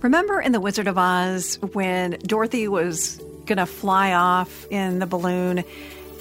Remember 0.00 0.40
in 0.40 0.52
The 0.52 0.60
Wizard 0.60 0.86
of 0.86 0.96
Oz 0.96 1.58
when 1.72 2.12
Dorothy 2.22 2.68
was 2.68 3.16
going 3.46 3.58
to 3.58 3.66
fly 3.66 4.12
off 4.12 4.64
in 4.70 5.00
the 5.00 5.06
balloon 5.06 5.64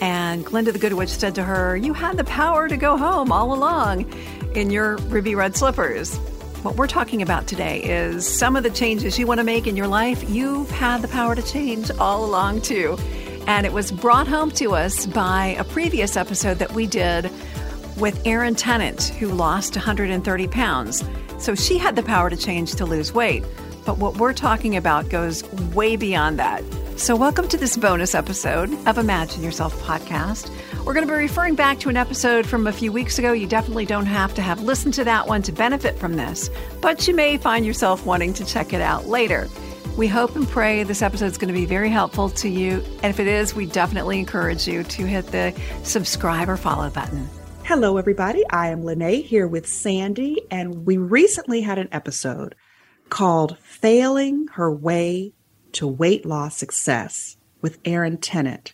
and 0.01 0.43
Glinda 0.43 0.71
the 0.71 0.79
Good 0.79 0.93
Witch 0.93 1.09
said 1.09 1.35
to 1.35 1.43
her, 1.43 1.77
You 1.77 1.93
had 1.93 2.17
the 2.17 2.23
power 2.23 2.67
to 2.67 2.75
go 2.75 2.97
home 2.97 3.31
all 3.31 3.53
along 3.53 4.11
in 4.55 4.71
your 4.71 4.97
ruby 4.97 5.35
red 5.35 5.55
slippers. 5.55 6.17
What 6.63 6.75
we're 6.75 6.87
talking 6.87 7.21
about 7.21 7.45
today 7.45 7.83
is 7.83 8.27
some 8.27 8.55
of 8.55 8.63
the 8.63 8.71
changes 8.71 9.19
you 9.19 9.27
want 9.27 9.39
to 9.39 9.43
make 9.43 9.67
in 9.67 9.77
your 9.77 9.87
life. 9.87 10.27
You've 10.27 10.71
had 10.71 11.03
the 11.03 11.07
power 11.07 11.35
to 11.35 11.43
change 11.43 11.91
all 11.99 12.25
along, 12.25 12.61
too. 12.61 12.97
And 13.45 13.63
it 13.63 13.73
was 13.73 13.91
brought 13.91 14.27
home 14.27 14.49
to 14.51 14.73
us 14.73 15.05
by 15.05 15.55
a 15.59 15.63
previous 15.63 16.17
episode 16.17 16.57
that 16.57 16.73
we 16.73 16.87
did 16.87 17.29
with 17.95 18.19
Erin 18.25 18.55
Tennant, 18.55 19.03
who 19.19 19.27
lost 19.27 19.75
130 19.75 20.47
pounds. 20.47 21.03
So 21.37 21.53
she 21.53 21.77
had 21.77 21.95
the 21.95 22.03
power 22.03 22.31
to 22.31 22.35
change 22.35 22.73
to 22.75 22.85
lose 22.85 23.13
weight. 23.13 23.43
But 23.87 23.99
what 23.99 24.17
we're 24.17 24.33
talking 24.33 24.75
about 24.75 25.07
goes 25.07 25.49
way 25.73 25.95
beyond 25.95 26.37
that. 26.39 26.61
So, 26.97 27.15
welcome 27.15 27.47
to 27.47 27.55
this 27.55 27.77
bonus 27.77 28.15
episode 28.15 28.73
of 28.85 28.97
Imagine 28.97 29.41
Yourself 29.41 29.81
podcast. 29.81 30.51
We're 30.83 30.93
going 30.93 31.07
to 31.07 31.13
be 31.13 31.17
referring 31.17 31.55
back 31.55 31.79
to 31.79 31.89
an 31.89 31.95
episode 31.95 32.45
from 32.45 32.67
a 32.67 32.73
few 32.73 32.91
weeks 32.91 33.17
ago. 33.17 33.31
You 33.31 33.47
definitely 33.47 33.85
don't 33.85 34.05
have 34.05 34.33
to 34.33 34.41
have 34.41 34.61
listened 34.61 34.93
to 34.95 35.05
that 35.05 35.29
one 35.29 35.41
to 35.43 35.53
benefit 35.53 35.97
from 35.97 36.17
this, 36.17 36.49
but 36.81 37.07
you 37.07 37.15
may 37.15 37.37
find 37.37 37.65
yourself 37.65 38.05
wanting 38.05 38.33
to 38.33 38.43
check 38.43 38.73
it 38.73 38.81
out 38.81 39.07
later. 39.07 39.47
We 39.95 40.07
hope 40.07 40.35
and 40.35 40.45
pray 40.45 40.83
this 40.83 41.01
episode 41.01 41.27
is 41.27 41.37
going 41.37 41.53
to 41.53 41.57
be 41.57 41.65
very 41.65 41.89
helpful 41.89 42.29
to 42.31 42.49
you. 42.49 42.83
And 43.03 43.05
if 43.05 43.21
it 43.21 43.27
is, 43.27 43.55
we 43.55 43.67
definitely 43.67 44.19
encourage 44.19 44.67
you 44.67 44.83
to 44.83 45.05
hit 45.05 45.27
the 45.27 45.57
subscribe 45.83 46.49
or 46.49 46.57
follow 46.57 46.89
button. 46.89 47.29
Hello, 47.63 47.95
everybody. 47.95 48.43
I 48.49 48.67
am 48.67 48.83
Lene 48.83 49.23
here 49.23 49.47
with 49.47 49.65
Sandy, 49.65 50.41
and 50.51 50.85
we 50.85 50.97
recently 50.97 51.61
had 51.61 51.77
an 51.77 51.87
episode 51.93 52.53
called 53.09 53.57
Failing 53.59 54.47
Her 54.53 54.71
Way 54.71 55.33
to 55.73 55.87
Weight 55.87 56.25
Loss 56.25 56.57
Success 56.57 57.37
with 57.61 57.79
Erin 57.85 58.17
Tennant. 58.17 58.73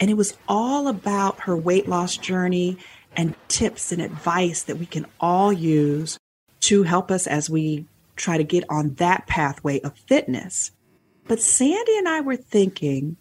And 0.00 0.10
it 0.10 0.16
was 0.16 0.36
all 0.48 0.88
about 0.88 1.40
her 1.40 1.56
weight 1.56 1.88
loss 1.88 2.16
journey 2.16 2.78
and 3.16 3.34
tips 3.48 3.92
and 3.92 4.02
advice 4.02 4.62
that 4.64 4.78
we 4.78 4.86
can 4.86 5.06
all 5.20 5.52
use 5.52 6.18
to 6.60 6.82
help 6.82 7.10
us 7.10 7.26
as 7.26 7.48
we 7.48 7.86
try 8.16 8.36
to 8.36 8.44
get 8.44 8.64
on 8.68 8.94
that 8.94 9.26
pathway 9.26 9.80
of 9.80 9.96
fitness. 9.96 10.72
But 11.26 11.40
Sandy 11.40 11.96
and 11.96 12.08
I 12.08 12.20
were 12.20 12.36
thinking 12.36 13.16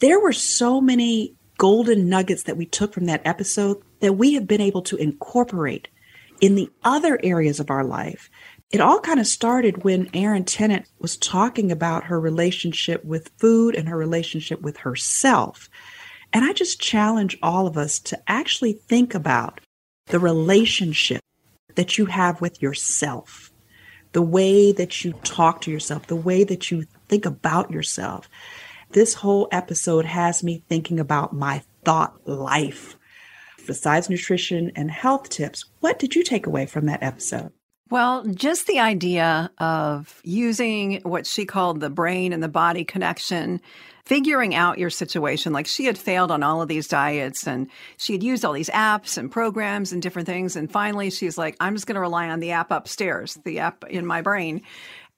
there 0.00 0.20
were 0.20 0.32
so 0.32 0.80
many 0.80 1.34
golden 1.58 2.08
nuggets 2.08 2.44
that 2.44 2.56
we 2.56 2.66
took 2.66 2.92
from 2.92 3.06
that 3.06 3.22
episode 3.24 3.82
that 4.00 4.14
we 4.14 4.34
have 4.34 4.46
been 4.46 4.60
able 4.60 4.82
to 4.82 4.96
incorporate 4.96 5.88
in 6.40 6.54
the 6.54 6.70
other 6.82 7.18
areas 7.22 7.60
of 7.60 7.70
our 7.70 7.84
life 7.84 8.30
it 8.70 8.80
all 8.80 9.00
kind 9.00 9.18
of 9.18 9.26
started 9.26 9.82
when 9.82 10.08
Erin 10.14 10.44
Tennant 10.44 10.86
was 11.00 11.16
talking 11.16 11.72
about 11.72 12.04
her 12.04 12.20
relationship 12.20 13.04
with 13.04 13.32
food 13.36 13.74
and 13.74 13.88
her 13.88 13.96
relationship 13.96 14.60
with 14.60 14.78
herself. 14.78 15.68
And 16.32 16.44
I 16.44 16.52
just 16.52 16.80
challenge 16.80 17.36
all 17.42 17.66
of 17.66 17.76
us 17.76 17.98
to 18.00 18.20
actually 18.28 18.74
think 18.74 19.14
about 19.14 19.60
the 20.06 20.20
relationship 20.20 21.20
that 21.74 21.98
you 21.98 22.06
have 22.06 22.40
with 22.40 22.62
yourself, 22.62 23.50
the 24.12 24.22
way 24.22 24.70
that 24.70 25.04
you 25.04 25.14
talk 25.24 25.60
to 25.62 25.70
yourself, 25.70 26.06
the 26.06 26.14
way 26.14 26.44
that 26.44 26.70
you 26.70 26.86
think 27.08 27.26
about 27.26 27.72
yourself. 27.72 28.28
This 28.90 29.14
whole 29.14 29.48
episode 29.50 30.04
has 30.04 30.44
me 30.44 30.62
thinking 30.68 31.00
about 31.00 31.32
my 31.32 31.62
thought 31.84 32.28
life. 32.28 32.96
Besides 33.66 34.08
nutrition 34.08 34.70
and 34.76 34.90
health 34.90 35.28
tips, 35.28 35.64
what 35.80 35.98
did 35.98 36.14
you 36.14 36.22
take 36.22 36.46
away 36.46 36.66
from 36.66 36.86
that 36.86 37.02
episode? 37.02 37.52
Well, 37.90 38.24
just 38.24 38.68
the 38.68 38.78
idea 38.78 39.50
of 39.58 40.20
using 40.22 41.00
what 41.02 41.26
she 41.26 41.44
called 41.44 41.80
the 41.80 41.90
brain 41.90 42.32
and 42.32 42.40
the 42.40 42.48
body 42.48 42.84
connection, 42.84 43.60
figuring 44.04 44.54
out 44.54 44.78
your 44.78 44.90
situation. 44.90 45.52
Like 45.52 45.66
she 45.66 45.86
had 45.86 45.98
failed 45.98 46.30
on 46.30 46.44
all 46.44 46.62
of 46.62 46.68
these 46.68 46.86
diets 46.86 47.48
and 47.48 47.68
she 47.96 48.12
had 48.12 48.22
used 48.22 48.44
all 48.44 48.52
these 48.52 48.70
apps 48.70 49.18
and 49.18 49.28
programs 49.28 49.92
and 49.92 50.00
different 50.00 50.26
things. 50.26 50.54
And 50.54 50.70
finally, 50.70 51.10
she's 51.10 51.36
like, 51.36 51.56
I'm 51.58 51.74
just 51.74 51.88
going 51.88 51.96
to 51.96 52.00
rely 52.00 52.28
on 52.28 52.38
the 52.38 52.52
app 52.52 52.70
upstairs, 52.70 53.36
the 53.44 53.58
app 53.58 53.84
in 53.90 54.06
my 54.06 54.22
brain, 54.22 54.62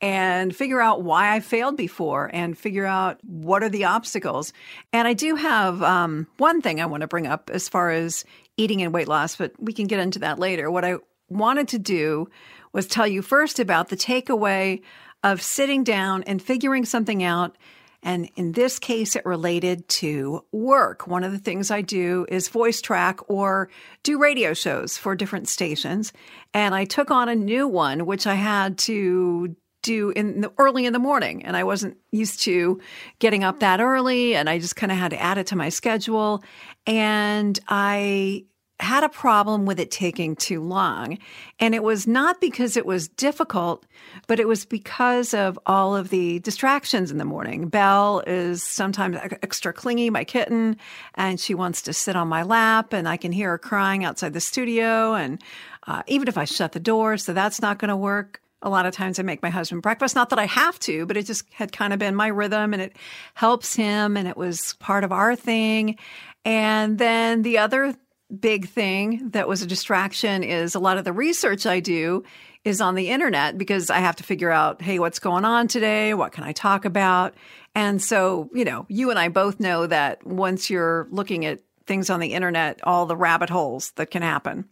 and 0.00 0.56
figure 0.56 0.80
out 0.80 1.02
why 1.02 1.34
I 1.34 1.40
failed 1.40 1.76
before 1.76 2.30
and 2.32 2.56
figure 2.56 2.86
out 2.86 3.22
what 3.22 3.62
are 3.62 3.68
the 3.68 3.84
obstacles. 3.84 4.54
And 4.94 5.06
I 5.06 5.12
do 5.12 5.36
have 5.36 5.82
um, 5.82 6.26
one 6.38 6.62
thing 6.62 6.80
I 6.80 6.86
want 6.86 7.02
to 7.02 7.06
bring 7.06 7.26
up 7.26 7.50
as 7.52 7.68
far 7.68 7.90
as 7.90 8.24
eating 8.56 8.80
and 8.80 8.94
weight 8.94 9.08
loss, 9.08 9.36
but 9.36 9.52
we 9.58 9.74
can 9.74 9.86
get 9.88 10.00
into 10.00 10.20
that 10.20 10.38
later. 10.38 10.70
What 10.70 10.86
I 10.86 10.96
wanted 11.28 11.68
to 11.68 11.78
do 11.78 12.28
was 12.72 12.86
tell 12.86 13.06
you 13.06 13.22
first 13.22 13.58
about 13.58 13.88
the 13.88 13.96
takeaway 13.96 14.82
of 15.22 15.40
sitting 15.40 15.84
down 15.84 16.22
and 16.24 16.42
figuring 16.42 16.84
something 16.84 17.22
out. 17.22 17.56
And 18.02 18.28
in 18.34 18.52
this 18.52 18.80
case, 18.80 19.14
it 19.14 19.24
related 19.24 19.88
to 19.88 20.44
work. 20.50 21.06
One 21.06 21.22
of 21.22 21.30
the 21.30 21.38
things 21.38 21.70
I 21.70 21.82
do 21.82 22.26
is 22.28 22.48
voice 22.48 22.80
track 22.80 23.20
or 23.30 23.68
do 24.02 24.18
radio 24.18 24.54
shows 24.54 24.98
for 24.98 25.14
different 25.14 25.48
stations. 25.48 26.12
And 26.52 26.74
I 26.74 26.84
took 26.84 27.12
on 27.12 27.28
a 27.28 27.36
new 27.36 27.68
one, 27.68 28.04
which 28.06 28.26
I 28.26 28.34
had 28.34 28.78
to 28.78 29.54
do 29.82 30.10
in 30.10 30.40
the 30.40 30.52
early 30.58 30.86
in 30.86 30.92
the 30.92 30.98
morning 30.98 31.44
and 31.44 31.56
I 31.56 31.64
wasn't 31.64 31.96
used 32.12 32.40
to 32.42 32.80
getting 33.18 33.44
up 33.44 33.60
that 33.60 33.80
early 33.80 34.36
and 34.36 34.48
I 34.48 34.58
just 34.58 34.76
kind 34.76 34.92
of 34.92 34.98
had 34.98 35.10
to 35.10 35.20
add 35.20 35.38
it 35.38 35.48
to 35.48 35.56
my 35.56 35.68
schedule 35.68 36.42
and 36.86 37.58
I 37.66 38.44
had 38.82 39.04
a 39.04 39.08
problem 39.08 39.64
with 39.64 39.78
it 39.80 39.90
taking 39.90 40.36
too 40.36 40.60
long. 40.60 41.18
And 41.58 41.74
it 41.74 41.82
was 41.82 42.06
not 42.06 42.40
because 42.40 42.76
it 42.76 42.84
was 42.84 43.08
difficult, 43.08 43.86
but 44.26 44.40
it 44.40 44.48
was 44.48 44.64
because 44.64 45.32
of 45.32 45.58
all 45.66 45.96
of 45.96 46.10
the 46.10 46.40
distractions 46.40 47.10
in 47.10 47.18
the 47.18 47.24
morning. 47.24 47.68
Belle 47.68 48.22
is 48.26 48.62
sometimes 48.62 49.16
extra 49.42 49.72
clingy, 49.72 50.10
my 50.10 50.24
kitten, 50.24 50.76
and 51.14 51.38
she 51.38 51.54
wants 51.54 51.82
to 51.82 51.92
sit 51.92 52.16
on 52.16 52.28
my 52.28 52.42
lap, 52.42 52.92
and 52.92 53.08
I 53.08 53.16
can 53.16 53.32
hear 53.32 53.50
her 53.50 53.58
crying 53.58 54.04
outside 54.04 54.32
the 54.32 54.40
studio. 54.40 55.14
And 55.14 55.40
uh, 55.86 56.02
even 56.06 56.28
if 56.28 56.36
I 56.36 56.44
shut 56.44 56.72
the 56.72 56.80
door, 56.80 57.16
so 57.16 57.32
that's 57.32 57.62
not 57.62 57.78
going 57.78 57.88
to 57.88 57.96
work. 57.96 58.40
A 58.64 58.70
lot 58.70 58.86
of 58.86 58.94
times 58.94 59.18
I 59.18 59.22
make 59.22 59.42
my 59.42 59.50
husband 59.50 59.82
breakfast. 59.82 60.14
Not 60.14 60.30
that 60.30 60.38
I 60.38 60.46
have 60.46 60.78
to, 60.80 61.04
but 61.06 61.16
it 61.16 61.26
just 61.26 61.44
had 61.52 61.72
kind 61.72 61.92
of 61.92 61.98
been 61.98 62.14
my 62.14 62.28
rhythm 62.28 62.72
and 62.72 62.80
it 62.80 62.96
helps 63.34 63.74
him 63.74 64.16
and 64.16 64.28
it 64.28 64.36
was 64.36 64.74
part 64.74 65.02
of 65.02 65.10
our 65.10 65.34
thing. 65.34 65.98
And 66.44 66.96
then 66.96 67.42
the 67.42 67.58
other 67.58 67.96
big 68.40 68.68
thing 68.68 69.30
that 69.30 69.48
was 69.48 69.62
a 69.62 69.66
distraction 69.66 70.42
is 70.42 70.74
a 70.74 70.80
lot 70.80 70.98
of 70.98 71.04
the 71.04 71.12
research 71.12 71.66
I 71.66 71.80
do 71.80 72.24
is 72.64 72.80
on 72.80 72.94
the 72.94 73.10
internet 73.10 73.58
because 73.58 73.90
I 73.90 73.98
have 73.98 74.16
to 74.16 74.24
figure 74.24 74.50
out, 74.50 74.80
hey, 74.80 74.98
what's 74.98 75.18
going 75.18 75.44
on 75.44 75.68
today? 75.68 76.14
What 76.14 76.32
can 76.32 76.44
I 76.44 76.52
talk 76.52 76.84
about? 76.84 77.34
And 77.74 78.00
so, 78.00 78.48
you 78.54 78.64
know, 78.64 78.86
you 78.88 79.10
and 79.10 79.18
I 79.18 79.28
both 79.28 79.60
know 79.60 79.86
that 79.86 80.26
once 80.26 80.70
you're 80.70 81.08
looking 81.10 81.44
at 81.44 81.60
things 81.86 82.10
on 82.10 82.20
the 82.20 82.34
internet, 82.34 82.80
all 82.84 83.06
the 83.06 83.16
rabbit 83.16 83.50
holes 83.50 83.90
that 83.92 84.10
can 84.10 84.22
happen. 84.22 84.68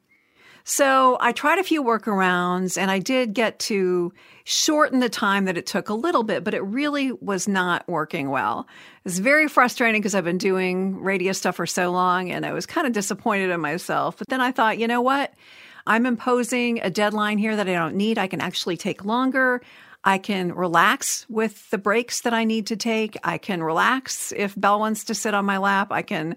So 0.65 1.17
I 1.21 1.33
tried 1.33 1.59
a 1.59 1.65
few 1.65 1.83
workarounds 1.83 2.77
and 2.77 2.91
I 2.91 2.99
did 2.99 3.35
get 3.35 3.59
to 3.61 4.13
shorten 4.45 5.01
the 5.01 5.09
time 5.09 5.45
that 5.47 5.57
it 5.57 5.67
took 5.67 5.89
a 5.89 5.95
little 5.95 6.23
bit, 6.23 6.45
but 6.45 6.55
it 6.55 6.61
really 6.61 7.13
was 7.13 7.49
not 7.49 7.89
working 7.89 8.31
well. 8.31 8.67
It's 9.05 9.19
very 9.19 9.49
frustrating 9.49 10.01
because 10.01 10.15
I've 10.15 10.25
been 10.25 10.39
doing 10.39 11.01
radio 11.01 11.33
stuff 11.33 11.57
for 11.57 11.67
so 11.67 11.91
long 11.91 12.31
and 12.31 12.45
I 12.45 12.53
was 12.53 12.67
kind 12.67 12.87
of 12.87 12.93
disappointed 12.93 13.51
in 13.51 13.61
myself. 13.61 14.17
But 14.19 14.29
then 14.29 14.41
I 14.41 14.53
thought, 14.53 14.79
you 14.79 14.87
know 14.87 15.01
what? 15.01 15.33
I'm 15.87 16.07
imposing 16.07 16.81
a 16.83 16.91
deadline 16.91 17.39
here 17.39 17.57
that 17.57 17.69
I 17.69 17.73
don't 17.73 17.97
need. 17.97 18.19
I 18.19 18.27
can 18.27 18.41
actually 18.41 18.77
take 18.77 19.05
longer. 19.05 19.63
I 20.05 20.19
can 20.19 20.55
relax 20.55 21.27
with 21.29 21.69
the 21.71 21.79
breaks 21.79 22.23
that 22.23 22.33
I 22.33 22.45
need 22.45 22.67
to 22.69 22.77
take. 22.77 23.17
I 23.23 23.39
can 23.39 23.63
relax 23.63 24.33
if 24.35 24.59
Belle 24.59 24.81
wants 24.81 25.05
to 25.05 25.15
sit 25.15 25.35
on 25.35 25.45
my 25.45 25.59
lap. 25.59 25.89
I 25.91 26.03
can 26.03 26.37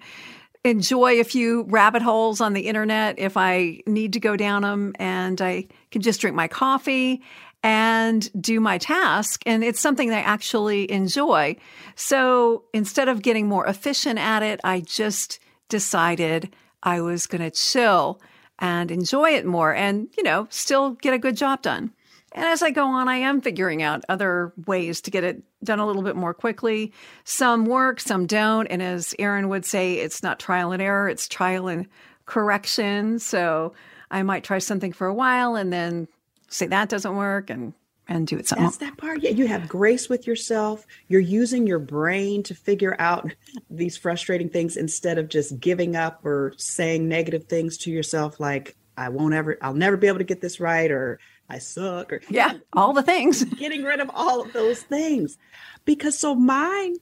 enjoy 0.64 1.20
a 1.20 1.24
few 1.24 1.64
rabbit 1.64 2.02
holes 2.02 2.40
on 2.40 2.54
the 2.54 2.68
internet 2.68 3.20
if 3.20 3.36
I 3.36 3.82
need 3.86 4.14
to 4.14 4.20
go 4.20 4.36
down 4.36 4.62
them, 4.62 4.94
and 4.98 5.42
I 5.42 5.68
can 5.92 6.02
just 6.02 6.22
drink 6.22 6.36
my 6.36 6.48
coffee 6.48 7.22
and 7.64 8.30
do 8.42 8.60
my 8.60 8.78
task. 8.78 9.42
And 9.46 9.64
it's 9.64 9.80
something 9.80 10.10
that 10.10 10.20
I 10.20 10.30
actually 10.30 10.92
enjoy. 10.92 11.56
So 11.96 12.66
instead 12.74 13.08
of 13.08 13.22
getting 13.22 13.48
more 13.48 13.66
efficient 13.68 14.20
at 14.20 14.44
it, 14.44 14.60
I 14.64 14.82
just 14.82 15.40
decided 15.70 16.54
I 16.82 17.02
was 17.02 17.26
going 17.26 17.42
to 17.42 17.52
chill 17.52 18.22
and 18.60 18.92
enjoy 18.92 19.32
it 19.32 19.46
more 19.46 19.74
and, 19.74 20.10
you 20.18 20.24
know, 20.24 20.48
still 20.50 20.92
get 20.92 21.14
a 21.14 21.18
good 21.20 21.38
job 21.38 21.62
done. 21.62 21.92
And 22.34 22.46
as 22.46 22.64
I 22.64 22.72
go 22.72 22.86
on, 22.86 23.08
I 23.08 23.18
am 23.18 23.42
figuring 23.42 23.84
out 23.84 24.04
other 24.10 24.54
ways 24.66 25.02
to 25.02 25.12
get 25.12 25.24
it 25.24 25.44
done 25.64 25.80
a 25.80 25.86
little 25.86 26.02
bit 26.02 26.16
more 26.16 26.34
quickly. 26.34 26.92
Some 27.24 27.66
work, 27.66 28.00
some 28.00 28.26
don't. 28.26 28.68
And 28.68 28.82
as 28.82 29.14
Erin 29.20 29.50
would 29.50 29.66
say, 29.66 29.96
it's 29.96 30.24
not 30.24 30.40
trial 30.40 30.72
and 30.72 30.82
error, 30.82 31.10
it's 31.10 31.28
trial 31.28 31.68
and 31.68 31.88
correction. 32.26 33.20
So 33.20 33.74
I 34.10 34.24
might 34.24 34.44
try 34.44 34.60
something 34.60 34.94
for 34.94 35.08
a 35.08 35.14
while 35.14 35.56
and 35.56 35.72
then 35.72 36.08
say 36.50 36.68
that 36.68 36.90
doesn't 36.90 37.16
work 37.16 37.50
and 37.50 37.74
and 38.08 38.28
do 38.28 38.38
it 38.38 38.48
something. 38.48 38.66
That's 38.66 38.78
that 38.78 38.98
part. 38.98 39.22
Yeah, 39.22 39.32
you 39.32 39.48
have 39.48 39.70
grace 39.70 40.10
with 40.10 40.28
yourself. 40.28 40.86
You're 41.08 41.22
using 41.22 41.66
your 41.66 41.80
brain 41.80 42.44
to 42.44 42.54
figure 42.54 42.98
out 43.00 43.32
these 43.70 43.96
frustrating 43.96 44.50
things 44.50 44.76
instead 44.76 45.18
of 45.18 45.30
just 45.30 45.58
giving 45.60 45.96
up 45.96 46.20
or 46.26 46.54
saying 46.58 47.08
negative 47.08 47.46
things 47.46 47.78
to 47.80 47.92
yourself 47.92 48.40
like 48.40 48.76
I 48.98 49.10
won't 49.10 49.34
ever 49.34 49.58
I'll 49.62 49.74
never 49.74 49.98
be 49.98 50.08
able 50.08 50.20
to 50.20 50.24
get 50.26 50.42
this 50.42 50.60
right 50.60 50.92
or 50.92 51.20
I 51.50 51.60
suck 51.60 52.14
or 52.14 52.22
yeah, 52.30 52.54
all 52.74 52.94
the 52.94 53.04
things. 53.04 53.44
getting 53.60 53.84
rid 53.84 54.00
of 54.00 54.10
all 54.14 54.42
of 54.42 54.54
those 54.54 54.82
things. 54.82 55.38
Because 55.86 56.18
so 56.18 56.36
mine 56.36 56.96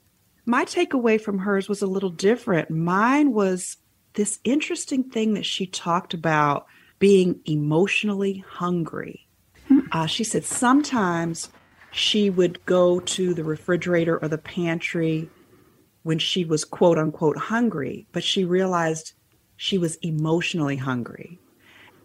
my 0.45 0.65
takeaway 0.65 1.21
from 1.21 1.39
hers 1.39 1.69
was 1.69 1.81
a 1.81 1.87
little 1.87 2.09
different. 2.09 2.69
Mine 2.69 3.31
was 3.31 3.77
this 4.13 4.39
interesting 4.43 5.03
thing 5.03 5.35
that 5.35 5.45
she 5.45 5.65
talked 5.65 6.13
about 6.13 6.65
being 6.99 7.39
emotionally 7.45 8.43
hungry. 8.47 9.27
Hmm. 9.67 9.79
Uh, 9.91 10.05
she 10.07 10.23
said 10.23 10.43
sometimes 10.43 11.49
she 11.91 12.29
would 12.29 12.65
go 12.65 12.99
to 12.99 13.33
the 13.33 13.43
refrigerator 13.43 14.17
or 14.17 14.27
the 14.27 14.37
pantry 14.37 15.29
when 16.03 16.19
she 16.19 16.43
was 16.43 16.65
quote 16.65 16.97
unquote 16.97 17.37
hungry, 17.37 18.07
but 18.11 18.23
she 18.23 18.43
realized 18.43 19.13
she 19.55 19.77
was 19.77 19.95
emotionally 19.97 20.77
hungry. 20.77 21.39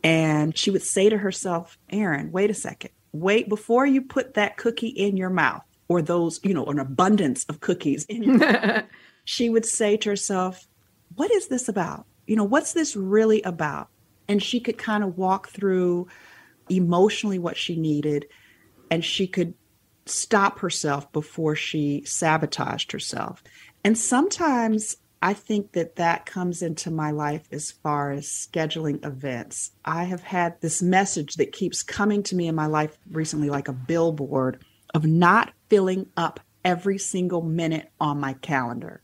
And 0.07 0.57
she 0.57 0.71
would 0.71 0.85
say 0.85 1.09
to 1.09 1.19
herself, 1.19 1.77
Erin, 1.91 2.31
wait 2.31 2.49
a 2.49 2.55
second. 2.55 2.93
Wait 3.11 3.49
before 3.49 3.85
you 3.85 4.03
put 4.03 4.35
that 4.35 4.57
cookie 4.57 4.87
in 4.87 5.17
your 5.17 5.31
mouth 5.31 5.65
or 5.89 6.01
those, 6.01 6.39
you 6.45 6.55
know, 6.55 6.65
an 6.67 6.79
abundance 6.79 7.45
of 7.49 7.59
cookies 7.59 8.05
in 8.05 8.23
your 8.23 8.39
mouth. 8.39 8.85
she 9.25 9.51
would 9.51 9.67
say 9.67 9.97
to 9.97 10.11
herself, 10.11 10.69
What 11.17 11.33
is 11.33 11.49
this 11.49 11.69
about? 11.69 12.07
You 12.25 12.37
know, 12.37 12.45
what's 12.45 12.73
this 12.73 12.95
really 12.95 13.43
about? 13.43 13.89
And 14.29 14.41
she 14.41 14.61
could 14.61 14.79
kind 14.79 15.03
of 15.03 15.19
walk 15.19 15.49
through 15.49 16.07
emotionally 16.69 17.41
what 17.41 17.57
she 17.57 17.75
needed 17.75 18.27
and 18.93 19.05
she 19.05 19.27
could 19.27 19.55
stop 20.07 20.61
herself 20.61 21.11
before 21.11 21.57
she 21.57 22.05
sabotaged 22.05 22.93
herself. 22.93 23.43
And 23.83 23.99
sometimes 23.99 24.99
I 25.23 25.33
think 25.33 25.73
that 25.73 25.97
that 25.97 26.27
comes 26.27 26.63
into 26.63 26.91
my 26.91 27.11
life 27.11 27.49
as 27.51 27.71
far 27.71 28.13
as 28.13 28.27
scheduling 28.27 29.05
events. 29.05 29.73
I 29.85 30.05
have 30.05 30.23
had 30.23 30.61
this 30.61 30.83
message 30.83 31.35
that 31.37 31.53
keeps 31.53 31.83
coming 31.83 32.23
to 32.25 32.37
me 32.37 32.49
in 32.49 32.55
my 32.55 32.67
life 32.67 32.97
recently, 33.11 33.49
like 33.49 33.69
a 33.69 33.73
billboard, 33.73 34.63
of 34.95 35.05
not 35.05 35.53
filling 35.69 36.07
up 36.17 36.41
every 36.65 36.99
single 36.99 37.43
minute 37.43 37.91
on 38.01 38.21
my 38.21 38.35
calendar, 38.35 39.03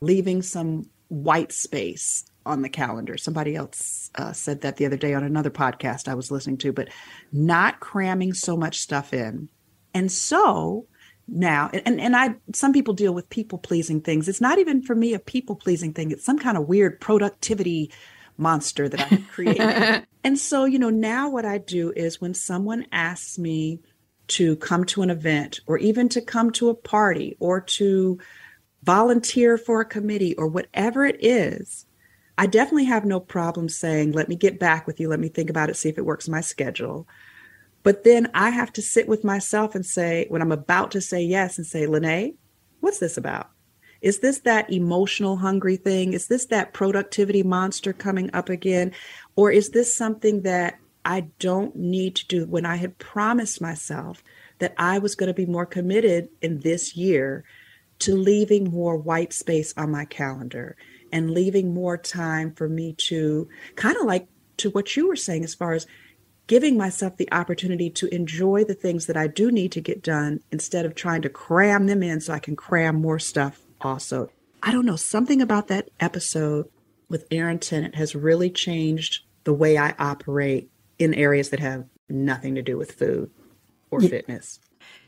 leaving 0.00 0.42
some 0.42 0.90
white 1.08 1.52
space 1.52 2.24
on 2.44 2.62
the 2.62 2.68
calendar. 2.68 3.16
Somebody 3.16 3.56
else 3.56 4.10
uh, 4.14 4.32
said 4.32 4.60
that 4.60 4.76
the 4.76 4.86
other 4.86 4.96
day 4.96 5.14
on 5.14 5.24
another 5.24 5.50
podcast 5.50 6.08
I 6.08 6.14
was 6.14 6.30
listening 6.30 6.58
to, 6.58 6.72
but 6.72 6.88
not 7.32 7.80
cramming 7.80 8.34
so 8.34 8.56
much 8.56 8.78
stuff 8.78 9.12
in. 9.12 9.48
And 9.94 10.12
so 10.12 10.86
now, 11.28 11.70
and, 11.72 12.00
and 12.00 12.14
I, 12.16 12.36
some 12.54 12.72
people 12.72 12.94
deal 12.94 13.12
with 13.12 13.28
people 13.30 13.58
pleasing 13.58 14.00
things. 14.00 14.28
It's 14.28 14.40
not 14.40 14.58
even 14.58 14.82
for 14.82 14.94
me 14.94 15.12
a 15.12 15.18
people 15.18 15.56
pleasing 15.56 15.92
thing. 15.92 16.10
It's 16.10 16.24
some 16.24 16.38
kind 16.38 16.56
of 16.56 16.68
weird 16.68 17.00
productivity 17.00 17.90
monster 18.38 18.88
that 18.88 19.12
I 19.12 19.16
created. 19.32 20.06
and 20.24 20.38
so, 20.38 20.64
you 20.64 20.78
know, 20.78 20.90
now 20.90 21.28
what 21.28 21.44
I 21.44 21.58
do 21.58 21.92
is 21.96 22.20
when 22.20 22.34
someone 22.34 22.86
asks 22.92 23.38
me 23.38 23.80
to 24.28 24.56
come 24.56 24.84
to 24.84 25.02
an 25.02 25.10
event 25.10 25.60
or 25.66 25.78
even 25.78 26.08
to 26.10 26.20
come 26.20 26.50
to 26.52 26.68
a 26.68 26.74
party 26.74 27.36
or 27.40 27.60
to 27.60 28.18
volunteer 28.82 29.58
for 29.58 29.80
a 29.80 29.86
committee 29.86 30.34
or 30.36 30.46
whatever 30.46 31.04
it 31.04 31.16
is, 31.24 31.86
I 32.38 32.46
definitely 32.46 32.84
have 32.84 33.04
no 33.04 33.18
problem 33.18 33.68
saying, 33.68 34.12
let 34.12 34.28
me 34.28 34.36
get 34.36 34.60
back 34.60 34.86
with 34.86 35.00
you. 35.00 35.08
Let 35.08 35.20
me 35.20 35.28
think 35.28 35.50
about 35.50 35.70
it, 35.70 35.76
see 35.76 35.88
if 35.88 35.98
it 35.98 36.04
works 36.04 36.28
my 36.28 36.40
schedule. 36.40 37.08
But 37.86 38.02
then 38.02 38.28
I 38.34 38.50
have 38.50 38.72
to 38.72 38.82
sit 38.82 39.06
with 39.06 39.22
myself 39.22 39.76
and 39.76 39.86
say, 39.86 40.26
when 40.28 40.42
I'm 40.42 40.50
about 40.50 40.90
to 40.90 41.00
say 41.00 41.22
yes, 41.22 41.56
and 41.56 41.64
say, 41.64 41.86
Lene, 41.86 42.36
what's 42.80 42.98
this 42.98 43.16
about? 43.16 43.48
Is 44.02 44.18
this 44.18 44.40
that 44.40 44.72
emotional 44.72 45.36
hungry 45.36 45.76
thing? 45.76 46.12
Is 46.12 46.26
this 46.26 46.46
that 46.46 46.72
productivity 46.72 47.44
monster 47.44 47.92
coming 47.92 48.28
up 48.34 48.48
again? 48.48 48.90
Or 49.36 49.52
is 49.52 49.70
this 49.70 49.94
something 49.94 50.42
that 50.42 50.80
I 51.04 51.28
don't 51.38 51.76
need 51.76 52.16
to 52.16 52.26
do 52.26 52.46
when 52.46 52.66
I 52.66 52.74
had 52.74 52.98
promised 52.98 53.60
myself 53.60 54.20
that 54.58 54.74
I 54.76 54.98
was 54.98 55.14
going 55.14 55.28
to 55.28 55.32
be 55.32 55.46
more 55.46 55.64
committed 55.64 56.28
in 56.42 56.58
this 56.58 56.96
year 56.96 57.44
to 58.00 58.16
leaving 58.16 58.68
more 58.68 58.96
white 58.96 59.32
space 59.32 59.72
on 59.76 59.92
my 59.92 60.06
calendar 60.06 60.76
and 61.12 61.30
leaving 61.30 61.72
more 61.72 61.96
time 61.96 62.52
for 62.52 62.68
me 62.68 62.94
to 62.94 63.48
kind 63.76 63.96
of 63.96 64.06
like 64.06 64.26
to 64.56 64.70
what 64.70 64.96
you 64.96 65.06
were 65.06 65.14
saying 65.14 65.44
as 65.44 65.54
far 65.54 65.72
as 65.72 65.86
giving 66.46 66.76
myself 66.76 67.16
the 67.16 67.30
opportunity 67.32 67.90
to 67.90 68.14
enjoy 68.14 68.64
the 68.64 68.74
things 68.74 69.06
that 69.06 69.16
I 69.16 69.26
do 69.26 69.50
need 69.50 69.72
to 69.72 69.80
get 69.80 70.02
done 70.02 70.40
instead 70.52 70.86
of 70.86 70.94
trying 70.94 71.22
to 71.22 71.28
cram 71.28 71.86
them 71.86 72.02
in 72.02 72.20
so 72.20 72.32
I 72.32 72.38
can 72.38 72.56
cram 72.56 72.96
more 72.96 73.18
stuff 73.18 73.62
also. 73.80 74.30
I 74.62 74.72
don't 74.72 74.86
know, 74.86 74.96
something 74.96 75.42
about 75.42 75.68
that 75.68 75.90
episode 76.00 76.68
with 77.08 77.26
Erin 77.30 77.58
Tennant 77.58 77.94
has 77.94 78.14
really 78.14 78.50
changed 78.50 79.24
the 79.44 79.52
way 79.52 79.78
I 79.78 79.94
operate 79.98 80.70
in 80.98 81.14
areas 81.14 81.50
that 81.50 81.60
have 81.60 81.84
nothing 82.08 82.54
to 82.56 82.62
do 82.62 82.76
with 82.76 82.92
food 82.92 83.30
or 83.90 84.00
yeah. 84.02 84.08
fitness. 84.08 84.60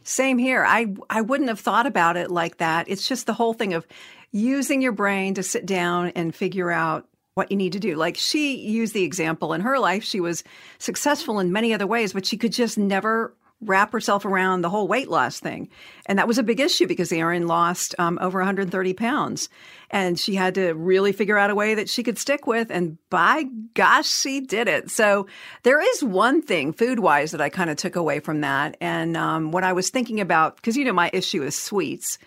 Same 0.05 0.39
here. 0.39 0.65
I 0.65 0.95
I 1.11 1.21
wouldn't 1.21 1.49
have 1.49 1.61
thought 1.61 1.87
about 1.87 2.17
it 2.17 2.31
like 2.31 2.59
that. 2.59 2.89
It's 2.89 3.07
just 3.07 3.27
the 3.27 3.35
whole 3.35 3.53
thing 3.53 3.75
of 3.75 3.87
using 4.31 4.81
your 4.81 4.93
brain 4.93 5.35
to 5.35 5.43
sit 5.43 5.67
down 5.67 6.09
and 6.11 6.35
figure 6.35 6.71
out 6.71 7.07
what 7.39 7.51
you 7.51 7.57
need 7.57 7.73
to 7.73 7.81
do. 7.81 7.95
Like 7.95 8.17
she 8.17 8.59
used 8.59 8.93
the 8.93 9.05
example 9.05 9.55
in 9.55 9.63
her 9.63 9.79
life, 9.79 10.05
she 10.05 10.21
was 10.21 10.45
successful 10.79 11.39
in 11.39 11.53
many 11.53 11.73
other 11.73 11.87
ways, 11.87 12.13
but 12.13 12.27
she 12.27 12.37
could 12.37 12.53
just 12.53 12.77
never 12.77 13.33
wrap 13.61 13.93
herself 13.93 14.25
around 14.25 14.61
the 14.61 14.71
whole 14.71 14.87
weight 14.87 15.09
loss 15.09 15.41
thing. 15.41 15.69
And 16.07 16.19
that 16.19 16.29
was 16.29 16.39
a 16.39 16.43
big 16.43 16.61
issue 16.61 16.87
because 16.87 17.11
Erin 17.11 17.47
lost 17.47 17.95
um, 17.99 18.19
over 18.21 18.39
130 18.39 18.93
pounds. 18.95 19.49
And 19.91 20.19
she 20.19 20.35
had 20.35 20.55
to 20.57 20.73
really 20.75 21.13
figure 21.13 21.39
out 21.39 21.51
a 21.51 21.55
way 21.55 21.75
that 21.75 21.89
she 21.89 22.03
could 22.03 22.19
stick 22.19 22.47
with. 22.47 22.71
And 22.71 22.99
by 23.11 23.45
gosh, 23.75 24.09
she 24.09 24.41
did 24.41 24.69
it. 24.69 24.91
So 24.91 25.27
there 25.65 25.81
is 25.81 26.05
one 26.05 26.43
thing 26.43 26.73
food 26.73 27.01
wise 27.01 27.33
that 27.33 27.41
I 27.41 27.49
kind 27.49 27.71
of 27.71 27.77
took 27.77 27.97
away 27.97 28.21
from 28.21 28.43
that. 28.43 28.77
And 28.81 29.17
um, 29.17 29.51
what 29.51 29.65
I 29.65 29.73
was 29.73 29.91
thinking 29.91 30.21
about, 30.21 30.57
because 30.57 30.77
you 30.77 30.85
know, 30.85 30.93
my 30.93 31.11
issue 31.13 31.43
is 31.43 31.57
sweets. 31.57 32.19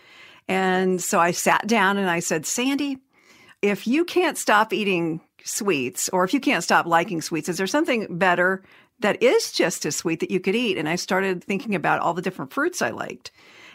And 0.48 1.02
so 1.02 1.20
I 1.20 1.32
sat 1.32 1.66
down 1.68 1.98
and 1.98 2.10
I 2.10 2.20
said, 2.20 2.46
Sandy, 2.46 2.98
if 3.62 3.88
you 3.88 4.06
can't 4.06 4.38
stop 4.38 4.74
eating 4.74 5.22
sweets 5.44 6.10
or 6.10 6.24
if 6.24 6.34
you 6.34 6.40
can't 6.40 6.64
stop 6.64 6.86
liking 6.86 7.22
sweets, 7.22 7.50
is 7.50 7.58
there 7.58 7.68
something 7.68 8.08
better 8.18 8.64
that 9.02 9.22
is 9.22 9.52
just 9.52 9.86
as 9.86 9.96
sweet 9.96 10.20
that 10.22 10.32
you 10.32 10.40
could 10.40 10.56
eat. 10.56 10.78
And 10.78 10.88
I 10.88 10.96
started 10.96 11.44
thinking 11.44 11.76
about 11.76 12.00
all 12.00 12.14
the 12.14 12.22
different 12.22 12.54
fruits 12.54 12.82
I 12.82 12.92
liked. 12.92 13.32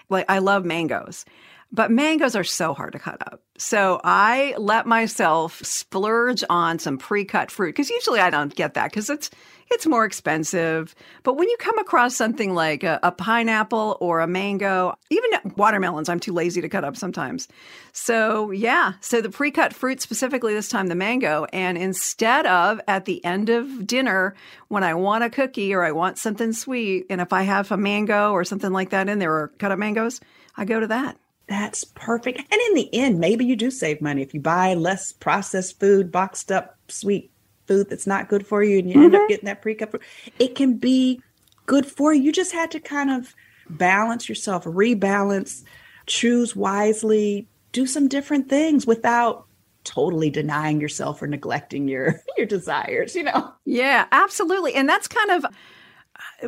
Like 0.09 0.27
I 0.29 0.39
love 0.39 0.65
mangoes. 0.65 1.25
But 1.73 1.91
mangoes 1.91 2.37
are 2.37 2.45
so 2.45 2.75
hard 2.75 2.93
to 2.93 2.99
cut 2.99 3.21
up. 3.21 3.43
So 3.59 4.01
I 4.05 4.55
let 4.57 4.87
myself 4.87 5.61
splurge 5.65 6.45
on 6.49 6.79
some 6.79 6.97
pre-cut 6.97 7.51
fruit 7.51 7.71
because 7.71 7.91
usually 7.91 8.21
I 8.21 8.31
don't 8.31 8.55
get 8.55 8.75
that 8.75 8.91
because 8.91 9.11
it's 9.11 9.31
it's 9.71 9.87
more 9.87 10.05
expensive. 10.05 10.95
But 11.23 11.37
when 11.37 11.49
you 11.49 11.57
come 11.59 11.79
across 11.79 12.15
something 12.15 12.55
like 12.55 12.83
a, 12.83 13.01
a, 13.03 13.13
pineapple 13.13 13.97
or 14.01 14.21
a 14.21 14.27
mango, 14.27 14.97
even 15.11 15.31
watermelons, 15.57 16.09
I'm 16.09 16.21
too 16.21 16.33
lazy 16.33 16.61
to 16.61 16.69
cut 16.69 16.85
up 16.85 16.97
sometimes. 16.97 17.49
So 17.93 18.51
yeah, 18.51 18.93
so 19.01 19.21
the 19.21 19.31
pre-cut 19.31 19.73
fruit 19.73 20.01
specifically 20.01 20.55
this 20.55 20.69
time 20.69 20.87
the 20.87 20.95
mango, 20.95 21.47
and 21.53 21.77
instead 21.79 22.47
of 22.47 22.81
at 22.87 23.05
the 23.05 23.25
end 23.25 23.49
of 23.49 23.87
dinner 23.87 24.35
when 24.69 24.85
I 24.85 24.95
want 24.95 25.25
a 25.25 25.31
cookie 25.31 25.75
or 25.75 25.83
I 25.83 25.93
want 25.93 26.19
something 26.19 26.53
sweet, 26.53 27.07
and 27.11 27.21
if 27.21 27.33
I 27.33 27.43
have 27.43 27.73
a 27.73 27.77
mango 27.77 28.33
or 28.33 28.45
something 28.45 28.73
like 28.73 28.91
that 28.91 29.09
in 29.09 29.19
there 29.19 29.33
or 29.33 29.49
cut 29.59 29.73
up 29.73 29.79
mangoes, 29.79 30.21
I 30.57 30.65
go 30.65 30.81
to 30.81 30.87
that. 30.89 31.19
That's 31.49 31.85
perfect. 31.85 32.39
And 32.39 32.61
in 32.69 32.75
the 32.75 32.93
end, 32.93 33.21
maybe 33.21 33.45
you 33.45 33.55
do 33.55 33.71
save 33.71 34.01
money 34.01 34.23
if 34.23 34.35
you 34.35 34.41
buy 34.41 34.75
less 34.75 35.13
processed 35.13 35.79
food, 35.79 36.11
boxed 36.11 36.51
up 36.51 36.77
sweet 36.89 37.31
food 37.67 37.89
that's 37.89 38.07
not 38.07 38.29
good 38.29 38.47
for 38.47 38.63
you, 38.63 38.79
and 38.79 38.89
you 38.89 38.97
mm-hmm. 38.97 39.05
end 39.05 39.15
up 39.15 39.21
mm-hmm. 39.23 39.29
getting 39.29 39.45
that 39.47 39.63
fruit. 39.63 40.03
It 40.39 40.55
can 40.55 40.77
be 40.77 41.21
good 41.67 41.87
for 41.87 42.13
you. 42.13 42.23
You 42.23 42.33
just 42.33 42.53
had 42.53 42.71
to 42.73 42.81
kind 42.81 43.11
of 43.11 43.35
balance 43.69 44.29
yourself, 44.29 44.65
rebalance, 44.65 45.65
choose 46.07 46.55
wisely, 46.55 47.49
do 47.73 47.87
some 47.87 48.09
different 48.09 48.49
things 48.49 48.87
without 48.87 49.47
totally 49.85 50.31
denying 50.31 50.81
yourself 50.81 51.23
or 51.23 51.27
neglecting 51.27 51.89
your 51.89 52.21
your 52.37 52.47
desires, 52.47 53.15
you 53.15 53.23
know. 53.23 53.53
Yeah, 53.65 54.07
absolutely. 54.13 54.75
And 54.75 54.89
that's 54.89 55.09
kind 55.09 55.31
of 55.31 55.47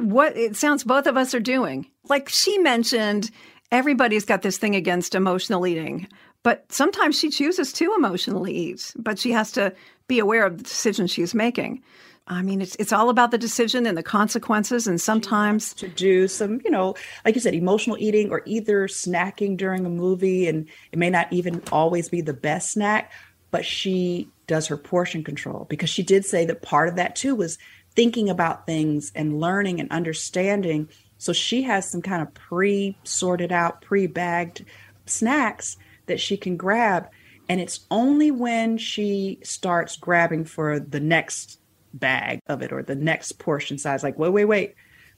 what 0.03 0.37
it 0.37 0.57
sounds 0.57 0.85
both 0.85 1.07
of 1.07 1.17
us 1.17 1.35
are 1.35 1.41
doing. 1.41 1.91
Like 2.05 2.29
she 2.29 2.59
mentioned 2.59 3.31
everybody's 3.71 4.25
got 4.25 4.43
this 4.43 4.59
thing 4.59 4.75
against 4.75 5.15
emotional 5.15 5.67
eating, 5.67 6.09
but 6.42 6.71
sometimes 6.73 7.18
she 7.18 7.30
chooses 7.30 7.73
to 7.75 7.95
emotionally 7.95 8.54
eat, 8.54 8.95
but 8.97 9.18
she 9.18 9.33
has 9.33 9.52
to 9.52 9.73
be 10.07 10.18
aware 10.18 10.47
of 10.47 10.59
the 10.59 10.64
decision 10.64 11.07
she's 11.07 11.35
making. 11.35 11.83
I 12.26 12.42
mean, 12.42 12.61
it's 12.61 12.76
it's 12.76 12.92
all 12.92 13.09
about 13.09 13.30
the 13.30 13.38
decision 13.38 13.87
and 13.87 13.97
the 13.97 14.02
consequences, 14.02 14.87
and 14.87 15.00
sometimes 15.00 15.73
to 15.75 15.88
do 15.88 16.28
some, 16.28 16.61
you 16.64 16.71
know, 16.71 16.95
like 17.25 17.35
you 17.35 17.40
said, 17.40 17.54
emotional 17.54 17.97
eating 17.99 18.30
or 18.30 18.42
either 18.45 18.87
snacking 18.87 19.57
during 19.57 19.87
a 19.87 19.90
movie, 19.90 20.47
and 20.47 20.68
it 20.92 20.99
may 20.99 21.09
not 21.09 21.33
even 21.33 21.62
always 21.73 22.11
be 22.11 22.21
the 22.21 22.35
best 22.35 22.73
snack, 22.73 23.12
but 23.50 23.64
she 23.64 24.28
does 24.47 24.66
her 24.66 24.76
portion 24.76 25.25
control 25.25 25.66
because 25.71 25.90
she 25.90 26.02
did 26.02 26.25
say 26.25 26.45
that 26.45 26.62
part 26.62 26.88
of 26.88 26.97
that 26.97 27.16
too 27.16 27.35
was 27.35 27.59
thinking 27.95 28.28
about 28.28 28.66
things 28.66 29.11
and 29.14 29.40
learning 29.40 29.80
and 29.80 29.90
understanding 29.90 30.88
so 31.18 31.33
she 31.33 31.62
has 31.62 31.90
some 31.90 32.00
kind 32.00 32.23
of 32.23 32.33
pre 32.33 32.97
sorted 33.02 33.52
out, 33.52 33.83
pre 33.83 34.07
bagged 34.07 34.64
snacks 35.07 35.76
that 36.09 36.21
she 36.21 36.37
can 36.37 36.57
grab. 36.57 37.09
And 37.49 37.61
it's 37.61 37.81
only 37.91 38.31
when 38.31 38.77
she 38.77 39.38
starts 39.43 39.97
grabbing 39.97 40.45
for 40.45 40.79
the 40.81 41.00
next 41.00 41.61
bag 41.95 42.41
of 42.47 42.62
it 42.62 42.73
or 42.73 42.83
the 42.83 42.95
next 42.95 43.33
portion 43.38 43.79
size, 43.79 44.03
like, 44.03 44.19
wait, 44.19 44.31
wait, 44.31 44.45
wait, 44.45 44.75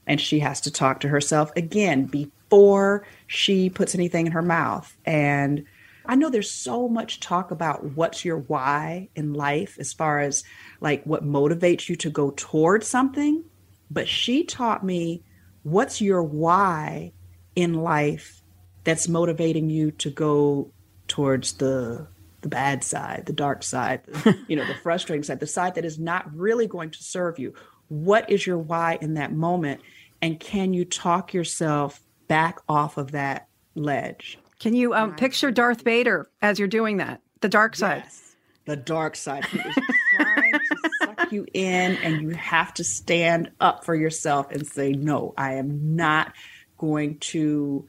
and 0.07 0.19
she 0.19 0.39
has 0.39 0.61
to 0.61 0.71
talk 0.71 1.01
to 1.01 1.09
herself 1.09 1.51
again 1.55 2.05
before 2.05 3.05
she 3.27 3.69
puts 3.69 3.95
anything 3.95 4.25
in 4.25 4.31
her 4.31 4.41
mouth. 4.41 4.95
And 5.05 5.65
I 6.05 6.15
know 6.15 6.29
there's 6.29 6.49
so 6.49 6.87
much 6.87 7.19
talk 7.19 7.51
about 7.51 7.95
what's 7.95 8.25
your 8.25 8.37
why 8.37 9.09
in 9.15 9.33
life 9.33 9.77
as 9.79 9.93
far 9.93 10.19
as 10.19 10.43
like 10.79 11.03
what 11.03 11.23
motivates 11.23 11.87
you 11.87 11.95
to 11.97 12.09
go 12.09 12.31
towards 12.31 12.87
something. 12.87 13.43
But 13.89 14.07
she 14.07 14.43
taught 14.43 14.83
me 14.83 15.23
what's 15.63 16.01
your 16.01 16.23
why 16.23 17.11
in 17.55 17.75
life 17.75 18.41
that's 18.83 19.07
motivating 19.07 19.69
you 19.69 19.91
to 19.91 20.09
go 20.09 20.71
towards 21.11 21.53
the 21.53 22.07
the 22.39 22.47
bad 22.47 22.83
side, 22.83 23.25
the 23.27 23.33
dark 23.33 23.61
side, 23.61 24.01
the, 24.05 24.35
you 24.47 24.55
know, 24.55 24.65
the 24.65 24.73
frustrating 24.73 25.23
side, 25.23 25.39
the 25.39 25.45
side 25.45 25.75
that 25.75 25.85
is 25.85 25.99
not 25.99 26.33
really 26.33 26.65
going 26.65 26.89
to 26.89 27.03
serve 27.03 27.37
you. 27.37 27.53
What 27.89 28.29
is 28.31 28.47
your 28.47 28.57
why 28.57 28.97
in 28.99 29.15
that 29.15 29.31
moment? 29.31 29.81
And 30.21 30.39
can 30.39 30.73
you 30.73 30.85
talk 30.85 31.33
yourself 31.33 32.01
back 32.27 32.59
off 32.67 32.97
of 32.97 33.11
that 33.11 33.47
ledge? 33.75 34.39
Can 34.59 34.73
you 34.73 34.93
um, 34.93 35.15
picture 35.15 35.51
Darth 35.51 35.83
Vader 35.83 36.29
as 36.41 36.57
you're 36.57 36.67
doing 36.67 36.97
that? 36.97 37.21
The 37.41 37.49
dark 37.49 37.75
side. 37.75 38.03
Yes, 38.05 38.35
the 38.65 38.75
dark 38.77 39.15
side. 39.15 39.45
He 39.45 39.59
is 39.59 39.75
trying 40.15 40.53
to 40.53 40.59
suck 41.03 41.31
you 41.31 41.45
in, 41.53 41.97
and 41.97 42.21
you 42.21 42.29
have 42.29 42.73
to 42.75 42.83
stand 42.83 43.51
up 43.59 43.83
for 43.83 43.93
yourself 43.93 44.49
and 44.51 44.65
say, 44.65 44.93
No, 44.93 45.33
I 45.37 45.55
am 45.55 45.95
not 45.95 46.33
going 46.77 47.17
to, 47.19 47.87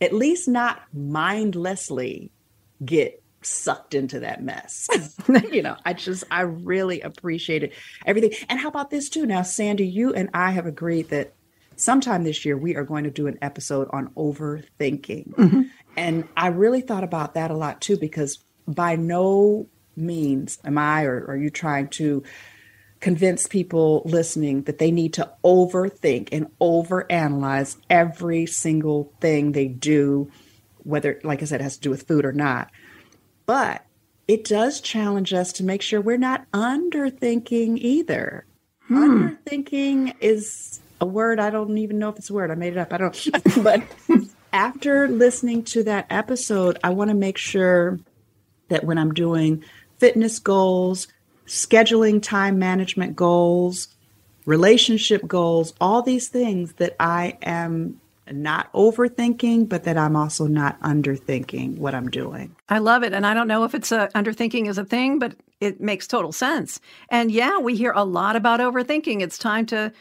at 0.00 0.12
least 0.12 0.48
not 0.48 0.80
mindlessly, 0.94 2.30
get 2.84 3.22
sucked 3.42 3.94
into 3.94 4.20
that 4.20 4.42
mess. 4.42 4.88
you 5.52 5.62
know, 5.62 5.76
I 5.84 5.92
just, 5.92 6.24
I 6.30 6.42
really 6.42 7.00
appreciated 7.00 7.72
everything. 8.06 8.32
And 8.48 8.58
how 8.58 8.68
about 8.68 8.90
this 8.90 9.08
too? 9.08 9.26
Now, 9.26 9.42
Sandy, 9.42 9.86
you 9.86 10.14
and 10.14 10.30
I 10.32 10.52
have 10.52 10.66
agreed 10.66 11.08
that 11.10 11.34
sometime 11.76 12.24
this 12.24 12.44
year 12.44 12.56
we 12.56 12.76
are 12.76 12.84
going 12.84 13.04
to 13.04 13.10
do 13.10 13.26
an 13.26 13.38
episode 13.42 13.88
on 13.92 14.08
overthinking. 14.10 15.34
Mm-hmm. 15.34 15.62
And 15.96 16.28
I 16.36 16.48
really 16.48 16.80
thought 16.80 17.04
about 17.04 17.34
that 17.34 17.50
a 17.50 17.56
lot 17.56 17.80
too, 17.80 17.96
because 17.96 18.38
by 18.66 18.96
no 18.96 19.66
means 19.96 20.58
am 20.64 20.78
I 20.78 21.04
or 21.04 21.26
are 21.26 21.36
you 21.36 21.50
trying 21.50 21.88
to 21.88 22.22
convince 23.00 23.48
people 23.48 24.02
listening 24.04 24.62
that 24.62 24.78
they 24.78 24.92
need 24.92 25.12
to 25.14 25.28
overthink 25.44 26.28
and 26.30 26.46
overanalyze 26.60 27.76
every 27.90 28.46
single 28.46 29.12
thing 29.20 29.52
they 29.52 29.66
do, 29.66 30.30
whether, 30.84 31.20
like 31.24 31.42
I 31.42 31.44
said, 31.44 31.60
it 31.60 31.64
has 31.64 31.76
to 31.76 31.82
do 31.82 31.90
with 31.90 32.06
food 32.06 32.24
or 32.24 32.32
not. 32.32 32.70
But 33.46 33.84
it 34.28 34.44
does 34.44 34.80
challenge 34.80 35.32
us 35.32 35.52
to 35.54 35.64
make 35.64 35.82
sure 35.82 36.00
we're 36.00 36.16
not 36.16 36.50
underthinking 36.52 37.78
either. 37.78 38.44
Hmm. 38.86 38.96
Underthinking 38.96 40.14
is 40.20 40.80
a 41.00 41.06
word 41.06 41.40
I 41.40 41.50
don't 41.50 41.76
even 41.78 41.98
know 41.98 42.10
if 42.10 42.18
it's 42.18 42.30
a 42.30 42.34
word. 42.34 42.50
I 42.50 42.54
made 42.54 42.74
it 42.74 42.78
up. 42.78 42.92
I 42.92 42.98
don't. 42.98 43.28
but 43.62 43.82
after 44.52 45.08
listening 45.08 45.64
to 45.64 45.82
that 45.84 46.06
episode, 46.10 46.78
I 46.84 46.90
want 46.90 47.10
to 47.10 47.16
make 47.16 47.38
sure 47.38 47.98
that 48.68 48.84
when 48.84 48.98
I'm 48.98 49.12
doing 49.12 49.64
fitness 49.98 50.38
goals, 50.38 51.08
scheduling 51.46 52.22
time 52.22 52.58
management 52.58 53.16
goals, 53.16 53.88
relationship 54.46 55.26
goals, 55.26 55.74
all 55.80 56.02
these 56.02 56.28
things 56.28 56.74
that 56.74 56.96
I 56.98 57.38
am 57.42 58.00
not 58.30 58.72
overthinking, 58.72 59.68
but 59.68 59.84
that 59.84 59.96
I'm 59.96 60.16
also 60.16 60.46
not 60.46 60.80
underthinking 60.80 61.78
what 61.78 61.94
I'm 61.94 62.08
doing. 62.08 62.54
I 62.68 62.78
love 62.78 63.02
it. 63.02 63.12
And 63.12 63.26
I 63.26 63.34
don't 63.34 63.48
know 63.48 63.64
if 63.64 63.74
it's 63.74 63.90
a 63.92 64.08
underthinking 64.14 64.68
is 64.68 64.78
a 64.78 64.84
thing, 64.84 65.18
but 65.18 65.34
it 65.60 65.80
makes 65.80 66.06
total 66.06 66.32
sense. 66.32 66.80
And 67.08 67.30
yeah, 67.30 67.58
we 67.58 67.76
hear 67.76 67.92
a 67.92 68.04
lot 68.04 68.36
about 68.36 68.60
overthinking. 68.60 69.22
It's 69.22 69.38
time 69.38 69.66
to 69.66 69.92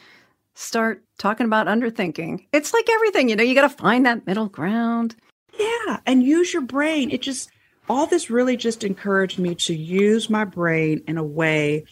start 0.54 1.04
talking 1.18 1.46
about 1.46 1.68
underthinking. 1.68 2.46
It's 2.52 2.74
like 2.74 2.90
everything, 2.90 3.30
you 3.30 3.36
know, 3.36 3.44
you 3.44 3.56
got 3.56 3.70
to 3.70 3.70
find 3.70 4.06
that 4.06 4.28
middle 4.28 4.48
ground. 4.48 5.16
Yeah. 5.60 6.00
And 6.06 6.24
use 6.24 6.54
your 6.54 6.62
brain. 6.62 7.12
It 7.12 7.22
just, 7.22 7.50
all 7.90 8.06
this 8.06 8.30
really 8.30 8.58
just 8.58 8.84
encouraged 8.84 9.40
me 9.40 9.56
to 9.56 9.76
use 9.76 10.30
my 10.30 10.46
brain 10.46 11.04
in 11.08 11.18
a 11.18 11.24
way 11.24 11.86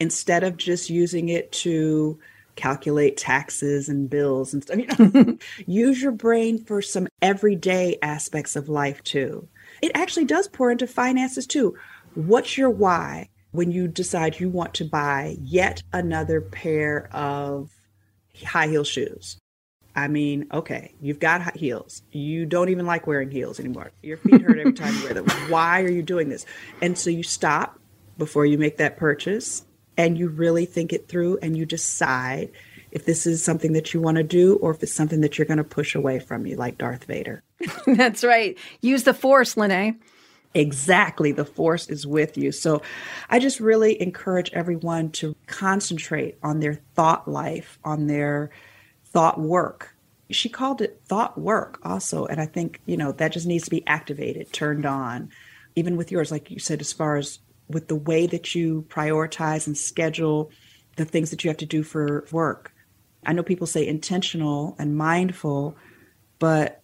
instead 0.00 0.44
of 0.44 0.56
just 0.56 0.90
using 0.90 1.28
it 1.28 1.50
to 1.52 2.18
calculate 2.58 3.16
taxes 3.16 3.88
and 3.88 4.10
bills 4.10 4.52
and 4.52 4.62
stuff. 4.64 4.78
You 4.78 4.86
know, 5.12 5.38
use 5.66 6.02
your 6.02 6.12
brain 6.12 6.62
for 6.64 6.82
some 6.82 7.06
everyday 7.22 7.98
aspects 8.02 8.56
of 8.56 8.68
life 8.68 9.02
too. 9.04 9.48
It 9.80 9.92
actually 9.94 10.24
does 10.24 10.48
pour 10.48 10.70
into 10.70 10.88
finances 10.88 11.46
too. 11.46 11.76
What's 12.14 12.58
your 12.58 12.68
why 12.68 13.28
when 13.52 13.70
you 13.70 13.86
decide 13.86 14.40
you 14.40 14.50
want 14.50 14.74
to 14.74 14.84
buy 14.84 15.36
yet 15.40 15.84
another 15.92 16.40
pair 16.40 17.08
of 17.14 17.70
high 18.44 18.66
heel 18.66 18.84
shoes? 18.84 19.38
I 19.94 20.08
mean, 20.08 20.46
okay, 20.52 20.94
you've 21.00 21.20
got 21.20 21.40
high 21.40 21.52
heels. 21.54 22.02
You 22.10 22.44
don't 22.44 22.70
even 22.70 22.86
like 22.86 23.06
wearing 23.06 23.30
heels 23.30 23.60
anymore. 23.60 23.92
Your 24.02 24.16
feet 24.16 24.42
hurt 24.42 24.58
every 24.58 24.72
time 24.72 24.94
you 24.96 25.04
wear 25.04 25.14
them. 25.14 25.26
Why 25.48 25.82
are 25.82 25.90
you 25.90 26.02
doing 26.02 26.28
this? 26.28 26.44
And 26.82 26.98
so 26.98 27.08
you 27.08 27.22
stop 27.22 27.78
before 28.16 28.46
you 28.46 28.58
make 28.58 28.78
that 28.78 28.96
purchase 28.96 29.64
and 29.98 30.16
you 30.16 30.28
really 30.28 30.64
think 30.64 30.92
it 30.92 31.08
through 31.08 31.38
and 31.42 31.56
you 31.56 31.66
decide 31.66 32.50
if 32.90 33.04
this 33.04 33.26
is 33.26 33.44
something 33.44 33.74
that 33.74 33.92
you 33.92 34.00
want 34.00 34.16
to 34.16 34.22
do 34.22 34.56
or 34.56 34.70
if 34.70 34.82
it's 34.82 34.94
something 34.94 35.20
that 35.20 35.36
you're 35.36 35.46
going 35.46 35.58
to 35.58 35.64
push 35.64 35.94
away 35.94 36.20
from 36.20 36.46
you, 36.46 36.56
like 36.56 36.78
Darth 36.78 37.04
Vader. 37.04 37.42
That's 37.86 38.24
right. 38.24 38.56
Use 38.80 39.02
the 39.02 39.12
force, 39.12 39.56
Lene. 39.56 40.00
Exactly. 40.54 41.32
The 41.32 41.44
force 41.44 41.88
is 41.88 42.06
with 42.06 42.38
you. 42.38 42.52
So 42.52 42.80
I 43.28 43.38
just 43.38 43.60
really 43.60 44.00
encourage 44.00 44.50
everyone 44.52 45.10
to 45.12 45.36
concentrate 45.46 46.38
on 46.42 46.60
their 46.60 46.80
thought 46.94 47.28
life, 47.28 47.78
on 47.84 48.06
their 48.06 48.50
thought 49.04 49.38
work. 49.38 49.94
She 50.30 50.48
called 50.48 50.80
it 50.80 51.02
thought 51.06 51.36
work 51.36 51.78
also. 51.82 52.24
And 52.24 52.40
I 52.40 52.46
think, 52.46 52.80
you 52.86 52.96
know, 52.96 53.12
that 53.12 53.32
just 53.32 53.46
needs 53.46 53.64
to 53.64 53.70
be 53.70 53.86
activated, 53.86 54.52
turned 54.52 54.86
on. 54.86 55.30
Even 55.76 55.96
with 55.96 56.10
yours, 56.10 56.30
like 56.30 56.50
you 56.50 56.58
said, 56.58 56.80
as 56.80 56.92
far 56.92 57.16
as 57.16 57.40
with 57.68 57.88
the 57.88 57.96
way 57.96 58.26
that 58.26 58.54
you 58.54 58.84
prioritize 58.88 59.66
and 59.66 59.76
schedule 59.76 60.50
the 60.96 61.04
things 61.04 61.30
that 61.30 61.44
you 61.44 61.50
have 61.50 61.58
to 61.58 61.66
do 61.66 61.82
for 61.82 62.26
work. 62.32 62.72
I 63.26 63.32
know 63.32 63.42
people 63.42 63.66
say 63.66 63.86
intentional 63.86 64.76
and 64.78 64.96
mindful, 64.96 65.76
but 66.38 66.82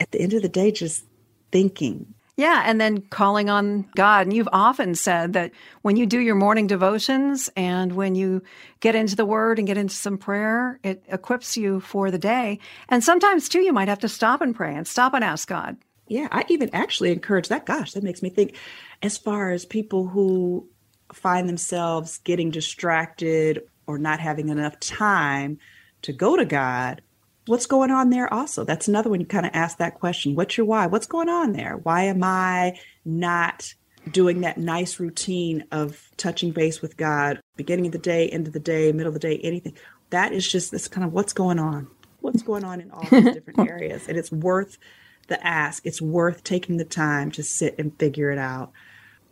at 0.00 0.10
the 0.10 0.20
end 0.20 0.34
of 0.34 0.42
the 0.42 0.48
day, 0.48 0.70
just 0.70 1.04
thinking. 1.50 2.14
Yeah, 2.36 2.64
and 2.66 2.78
then 2.78 3.00
calling 3.00 3.48
on 3.48 3.88
God. 3.96 4.26
And 4.26 4.36
you've 4.36 4.48
often 4.52 4.94
said 4.94 5.32
that 5.32 5.52
when 5.80 5.96
you 5.96 6.04
do 6.04 6.18
your 6.18 6.34
morning 6.34 6.66
devotions 6.66 7.48
and 7.56 7.92
when 7.92 8.14
you 8.14 8.42
get 8.80 8.94
into 8.94 9.16
the 9.16 9.24
word 9.24 9.58
and 9.58 9.66
get 9.66 9.78
into 9.78 9.94
some 9.94 10.18
prayer, 10.18 10.78
it 10.82 11.02
equips 11.08 11.56
you 11.56 11.80
for 11.80 12.10
the 12.10 12.18
day. 12.18 12.58
And 12.90 13.02
sometimes, 13.02 13.48
too, 13.48 13.60
you 13.60 13.72
might 13.72 13.88
have 13.88 14.00
to 14.00 14.08
stop 14.08 14.42
and 14.42 14.54
pray 14.54 14.74
and 14.74 14.86
stop 14.86 15.14
and 15.14 15.24
ask 15.24 15.48
God. 15.48 15.78
Yeah, 16.08 16.28
I 16.30 16.44
even 16.48 16.70
actually 16.72 17.12
encourage 17.12 17.48
that. 17.48 17.66
Gosh, 17.66 17.92
that 17.92 18.02
makes 18.02 18.22
me 18.22 18.30
think 18.30 18.56
as 19.02 19.18
far 19.18 19.50
as 19.50 19.64
people 19.64 20.06
who 20.06 20.68
find 21.12 21.48
themselves 21.48 22.18
getting 22.18 22.50
distracted 22.50 23.62
or 23.86 23.98
not 23.98 24.20
having 24.20 24.48
enough 24.48 24.78
time 24.80 25.58
to 26.02 26.12
go 26.12 26.36
to 26.36 26.44
God, 26.44 27.02
what's 27.46 27.66
going 27.66 27.90
on 27.90 28.10
there 28.10 28.32
also? 28.32 28.64
That's 28.64 28.88
another 28.88 29.10
one 29.10 29.20
you 29.20 29.26
kind 29.26 29.46
of 29.46 29.52
ask 29.54 29.78
that 29.78 29.94
question. 29.94 30.34
What's 30.34 30.56
your 30.56 30.66
why? 30.66 30.86
What's 30.86 31.06
going 31.06 31.28
on 31.28 31.52
there? 31.52 31.78
Why 31.82 32.04
am 32.04 32.22
I 32.22 32.78
not 33.04 33.74
doing 34.10 34.42
that 34.42 34.58
nice 34.58 35.00
routine 35.00 35.64
of 35.72 36.10
touching 36.16 36.52
base 36.52 36.80
with 36.80 36.96
God, 36.96 37.40
beginning 37.56 37.86
of 37.86 37.92
the 37.92 37.98
day, 37.98 38.28
end 38.28 38.46
of 38.46 38.52
the 38.52 38.60
day, 38.60 38.92
middle 38.92 39.08
of 39.08 39.14
the 39.14 39.20
day, 39.20 39.38
anything? 39.42 39.76
That 40.10 40.32
is 40.32 40.50
just 40.50 40.70
this 40.70 40.86
kind 40.88 41.04
of 41.04 41.12
what's 41.12 41.32
going 41.32 41.58
on. 41.58 41.88
What's 42.20 42.42
going 42.42 42.64
on 42.64 42.80
in 42.80 42.90
all 42.90 43.02
these 43.10 43.34
different 43.34 43.68
areas. 43.68 44.08
And 44.08 44.16
it's 44.16 44.32
worth 44.32 44.78
the 45.28 45.44
ask. 45.46 45.84
It's 45.86 46.02
worth 46.02 46.44
taking 46.44 46.76
the 46.76 46.84
time 46.84 47.30
to 47.32 47.42
sit 47.42 47.78
and 47.78 47.98
figure 47.98 48.30
it 48.30 48.38
out. 48.38 48.72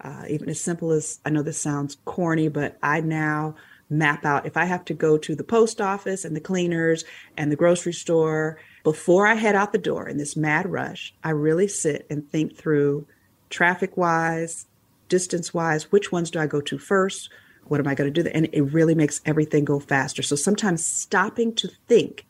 Uh, 0.00 0.24
even 0.28 0.48
as 0.48 0.60
simple 0.60 0.90
as 0.92 1.20
I 1.24 1.30
know 1.30 1.42
this 1.42 1.60
sounds 1.60 1.96
corny, 2.04 2.48
but 2.48 2.76
I 2.82 3.00
now 3.00 3.54
map 3.90 4.24
out 4.24 4.46
if 4.46 4.56
I 4.56 4.64
have 4.64 4.84
to 4.86 4.94
go 4.94 5.16
to 5.18 5.34
the 5.34 5.44
post 5.44 5.80
office 5.80 6.24
and 6.24 6.34
the 6.34 6.40
cleaners 6.40 7.04
and 7.36 7.50
the 7.50 7.56
grocery 7.56 7.92
store 7.92 8.58
before 8.82 9.26
I 9.26 9.34
head 9.34 9.54
out 9.54 9.72
the 9.72 9.78
door 9.78 10.08
in 10.08 10.18
this 10.18 10.36
mad 10.36 10.70
rush, 10.70 11.14
I 11.24 11.30
really 11.30 11.68
sit 11.68 12.06
and 12.10 12.28
think 12.28 12.56
through 12.56 13.06
traffic 13.48 13.96
wise, 13.96 14.66
distance 15.08 15.54
wise, 15.54 15.90
which 15.90 16.12
ones 16.12 16.30
do 16.30 16.38
I 16.38 16.46
go 16.46 16.60
to 16.62 16.78
first? 16.78 17.30
What 17.64 17.80
am 17.80 17.86
I 17.86 17.94
going 17.94 18.12
to 18.12 18.22
do? 18.22 18.28
And 18.28 18.48
it 18.52 18.60
really 18.60 18.94
makes 18.94 19.22
everything 19.24 19.64
go 19.64 19.80
faster. 19.80 20.22
So 20.22 20.36
sometimes 20.36 20.84
stopping 20.84 21.54
to 21.54 21.68
think 21.88 22.26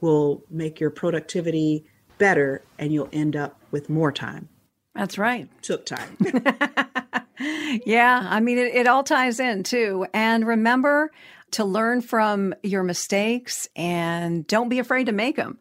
will 0.00 0.42
make 0.48 0.78
your 0.78 0.90
productivity 0.90 1.84
better 2.18 2.62
and 2.78 2.92
you'll 2.92 3.08
end 3.12 3.36
up 3.36 3.56
with 3.70 3.88
more 3.88 4.12
time. 4.12 4.48
That's 4.94 5.18
right. 5.18 5.48
Took 5.62 5.84
time. 5.84 6.16
yeah, 7.86 8.26
I 8.28 8.40
mean, 8.40 8.58
it, 8.58 8.74
it 8.74 8.86
all 8.86 9.04
ties 9.04 9.40
in 9.40 9.62
too. 9.62 10.06
And 10.14 10.46
remember 10.46 11.10
to 11.52 11.64
learn 11.64 12.00
from 12.00 12.54
your 12.62 12.82
mistakes 12.82 13.68
and 13.76 14.46
don't 14.46 14.68
be 14.68 14.78
afraid 14.78 15.06
to 15.06 15.12
make 15.12 15.36
them. 15.36 15.58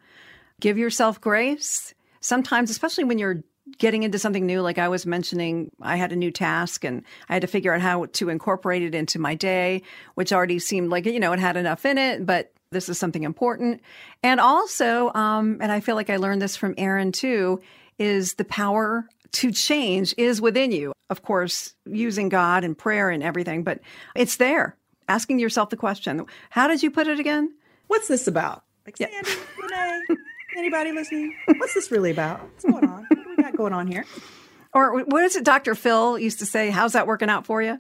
Give 0.60 0.78
yourself 0.78 1.20
grace. 1.20 1.94
Sometimes, 2.22 2.70
especially 2.70 3.04
when 3.04 3.20
you're 3.20 3.44
getting 3.78 4.04
into 4.04 4.20
something 4.20 4.46
new, 4.46 4.62
like 4.62 4.78
I 4.78 4.88
was 4.88 5.06
mentioning, 5.06 5.72
I 5.82 5.98
had 5.98 6.12
a 6.12 6.16
new 6.16 6.32
task 6.32 6.84
and 6.84 7.04
I 7.30 7.34
had 7.34 7.42
to 7.42 7.48
figure 7.48 7.74
out 7.74 7.82
how 7.82 8.06
to 8.06 8.30
incorporate 8.30 8.84
it 8.84 8.96
into 8.96 9.20
my 9.20 9.36
day, 9.36 9.82
which 10.16 10.32
already 10.32 10.60
seemed 10.60 10.90
like, 10.90 11.06
you 11.06 11.20
know, 11.20 11.34
it 11.34 11.40
had 11.40 11.58
enough 11.58 11.86
in 11.86 11.98
it, 11.98 12.26
but 12.26 12.54
This 12.72 12.90
is 12.90 12.98
something 12.98 13.24
important. 13.24 13.82
And 14.24 14.40
also, 14.40 15.12
um, 15.14 15.60
and 15.62 15.72
I 15.72 15.80
feel 15.80 15.96
like 15.96 16.10
I 16.10 16.18
learned 16.18 16.42
this 16.42 16.56
from 16.58 16.74
Erin 16.78 17.12
too, 17.12 17.62
is 17.98 18.34
the 18.36 18.46
power 18.46 19.08
to 19.34 19.52
change 19.52 20.14
is 20.18 20.42
within 20.42 20.72
you. 20.72 20.94
Of 21.10 21.22
course, 21.22 21.74
using 21.86 22.30
God 22.30 22.64
and 22.64 22.78
prayer 22.78 23.10
and 23.10 23.22
everything, 23.22 23.64
but 23.64 23.80
it's 24.16 24.38
there. 24.38 24.76
Asking 25.08 25.40
yourself 25.40 25.70
the 25.70 25.78
question, 25.78 26.26
how 26.50 26.68
did 26.68 26.82
you 26.82 26.90
put 26.90 27.08
it 27.08 27.20
again? 27.20 27.54
What's 27.88 28.08
this 28.08 28.28
about? 28.28 28.64
Like, 28.86 29.00
yeah. 29.00 29.08
Sandy, 29.12 29.32
Renee, 29.62 30.02
anybody 30.58 30.92
listening? 30.92 31.36
What's 31.58 31.74
this 31.76 31.92
really 31.92 32.12
about? 32.12 32.42
What's 32.42 32.66
going 32.66 32.86
on? 32.86 33.06
What 33.10 33.28
we 33.38 33.44
got 33.44 33.56
going 33.56 33.74
on 33.74 33.88
here? 33.88 34.06
Or 34.74 35.04
what 35.04 35.24
is 35.24 35.36
it 35.36 35.44
Dr. 35.44 35.76
Phil 35.76 36.18
used 36.18 36.40
to 36.40 36.46
say, 36.46 36.70
how's 36.70 36.94
that 36.94 37.08
working 37.08 37.30
out 37.30 37.46
for 37.46 37.62
you? 37.62 37.80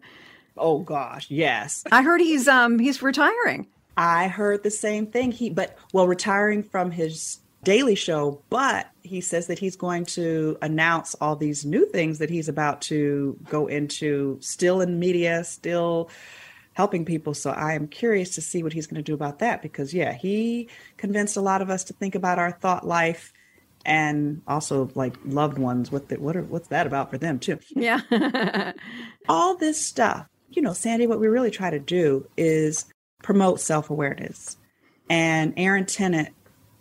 Oh 0.58 0.80
gosh, 0.80 1.30
yes. 1.30 1.84
I 1.92 2.02
heard 2.02 2.22
he's 2.22 2.48
um 2.48 2.80
he's 2.80 3.02
retiring. 3.02 3.68
I 3.98 4.28
heard 4.28 4.64
the 4.64 4.72
same 4.72 5.08
thing. 5.08 5.32
He 5.32 5.50
but 5.50 5.78
well 5.94 6.08
retiring 6.08 6.64
from 6.64 6.92
his 6.92 7.40
daily 7.64 7.96
show, 7.96 8.42
but 8.50 8.88
he 9.02 9.22
says 9.22 9.48
that 9.48 9.60
he's 9.60 9.76
going 9.76 10.06
to 10.06 10.58
announce 10.62 11.16
all 11.16 11.36
these 11.36 11.66
new 11.66 11.86
things 11.88 12.20
that 12.20 12.30
he's 12.30 12.48
about 12.48 12.82
to 12.82 13.38
go 13.50 13.68
into 13.68 14.38
still 14.42 14.82
in 14.82 15.00
media, 15.00 15.44
still 15.44 16.10
helping 16.74 17.06
people. 17.06 17.34
So 17.34 17.52
I 17.52 17.74
am 17.74 17.88
curious 17.88 18.36
to 18.36 18.42
see 18.42 18.64
what 18.64 18.74
he's 18.74 18.88
going 18.88 18.98
to 18.98 19.02
do 19.04 19.14
about 19.14 19.40
that 19.40 19.62
because 19.62 19.94
yeah, 19.94 20.14
he 20.14 20.70
convinced 20.98 21.38
a 21.38 21.42
lot 21.42 21.62
of 21.62 21.70
us 21.70 21.86
to 21.86 21.94
think 21.94 22.16
about 22.16 22.40
our 22.40 22.52
thought 22.52 22.86
life 22.86 23.34
and 23.86 24.42
also 24.48 24.90
like 24.96 25.16
loved 25.26 25.60
ones 25.60 25.92
what 25.92 26.10
the, 26.10 26.20
what 26.20 26.36
are 26.36 26.42
what's 26.42 26.70
that 26.70 26.88
about 26.88 27.10
for 27.10 27.18
them 27.18 27.40
too. 27.40 27.60
Yeah. 27.70 28.02
all 29.30 29.56
this 29.56 29.84
stuff. 29.84 30.28
You 30.50 30.62
know, 30.62 30.74
Sandy, 30.74 31.08
what 31.08 31.20
we 31.20 31.28
really 31.28 31.52
try 31.52 31.70
to 31.70 31.80
do 31.80 32.28
is 32.38 32.86
promote 33.26 33.60
self-awareness. 33.60 34.56
And 35.10 35.56
Erin 35.58 35.88
Tennant, 35.88 36.30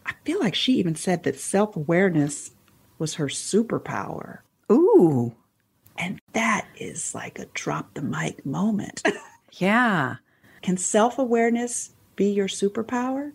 I 0.04 0.12
feel 0.26 0.40
like 0.40 0.54
she 0.54 0.74
even 0.74 0.94
said 0.94 1.22
that 1.22 1.40
self-awareness 1.40 2.50
was 2.98 3.14
her 3.14 3.28
superpower. 3.28 4.40
Ooh. 4.70 5.34
And 5.96 6.20
that 6.34 6.66
is 6.76 7.14
like 7.14 7.38
a 7.38 7.46
drop 7.54 7.94
the 7.94 8.02
mic 8.02 8.46
moment. 8.46 9.02
Yeah. 9.58 10.16
Can 10.62 10.76
self 10.76 11.16
awareness 11.16 11.92
be 12.16 12.28
your 12.28 12.48
superpower 12.48 13.30